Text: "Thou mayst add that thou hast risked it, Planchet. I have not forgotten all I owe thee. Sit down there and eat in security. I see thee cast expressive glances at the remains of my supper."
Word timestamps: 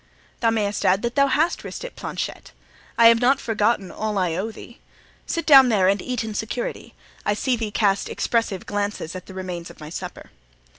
"Thou 0.39 0.49
mayst 0.49 0.83
add 0.83 1.03
that 1.03 1.13
thou 1.13 1.27
hast 1.27 1.63
risked 1.63 1.83
it, 1.83 1.95
Planchet. 1.95 2.53
I 2.97 3.05
have 3.05 3.21
not 3.21 3.39
forgotten 3.39 3.91
all 3.91 4.17
I 4.17 4.33
owe 4.33 4.49
thee. 4.49 4.79
Sit 5.27 5.45
down 5.45 5.69
there 5.69 5.87
and 5.87 6.01
eat 6.01 6.23
in 6.23 6.33
security. 6.33 6.95
I 7.23 7.35
see 7.35 7.55
thee 7.55 7.69
cast 7.69 8.09
expressive 8.09 8.65
glances 8.65 9.15
at 9.15 9.27
the 9.27 9.35
remains 9.35 9.69
of 9.69 9.79
my 9.79 9.91
supper." 9.91 10.31